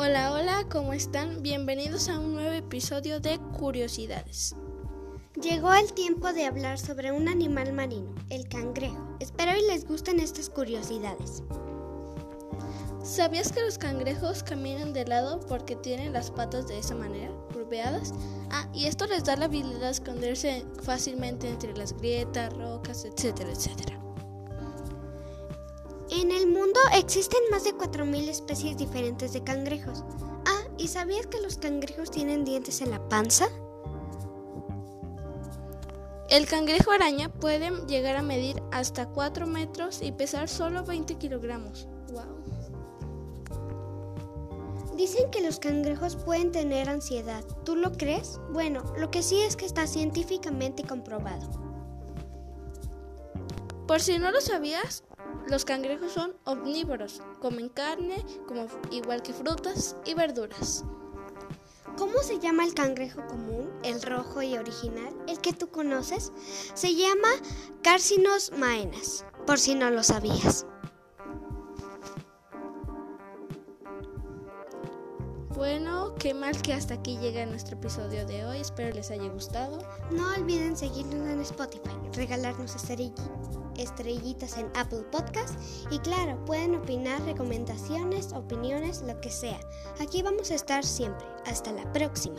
[0.00, 1.42] Hola, hola, ¿cómo están?
[1.42, 4.54] Bienvenidos a un nuevo episodio de Curiosidades.
[5.42, 9.16] Llegó el tiempo de hablar sobre un animal marino, el cangrejo.
[9.18, 11.42] Espero y les gusten estas curiosidades.
[13.02, 18.14] ¿Sabías que los cangrejos caminan de lado porque tienen las patas de esa manera, curveadas?
[18.52, 23.50] Ah, y esto les da la habilidad de esconderse fácilmente entre las grietas, rocas, etcétera,
[23.50, 23.98] etcétera.
[26.18, 30.02] En el mundo existen más de 4.000 especies diferentes de cangrejos.
[30.46, 33.46] Ah, ¿y sabías que los cangrejos tienen dientes en la panza?
[36.28, 41.86] El cangrejo araña puede llegar a medir hasta 4 metros y pesar solo 20 kilogramos.
[42.10, 42.42] ¡Wow!
[44.96, 47.44] Dicen que los cangrejos pueden tener ansiedad.
[47.64, 48.40] ¿Tú lo crees?
[48.52, 51.48] Bueno, lo que sí es que está científicamente comprobado.
[53.86, 55.04] Por si no lo sabías,
[55.48, 60.84] los cangrejos son omnívoros, comen carne, como igual que frutas y verduras.
[61.96, 66.32] ¿Cómo se llama el cangrejo común, el rojo y original, el que tú conoces?
[66.74, 67.28] Se llama
[67.82, 70.64] Carcinos maenas, por si no lo sabías.
[75.58, 78.58] Bueno, qué mal que hasta aquí llega nuestro episodio de hoy.
[78.58, 79.80] Espero les haya gustado.
[80.12, 82.76] No olviden seguirnos en Spotify, regalarnos
[83.76, 85.58] estrellitas en Apple Podcast
[85.90, 89.58] y claro, pueden opinar, recomendaciones, opiniones, lo que sea.
[89.98, 91.26] Aquí vamos a estar siempre.
[91.44, 92.38] Hasta la próxima.